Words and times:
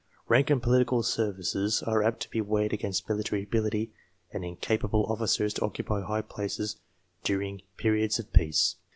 Rank 0.27 0.49
and 0.49 0.63
political 0.63 1.03
services 1.03 1.83
are 1.83 2.01
apt 2.01 2.21
to 2.21 2.29
be 2.31 2.41
weighed 2.41 2.73
against 2.73 3.07
military 3.07 3.43
ability, 3.43 3.93
and 4.31 4.43
incapable 4.43 5.05
officers 5.05 5.53
to 5.53 5.61
occupy 5.65 6.01
high 6.01 6.23
places 6.23 6.77
during 7.23 7.61
periods 7.77 8.17
of 8.17 8.33
peace. 8.33 8.77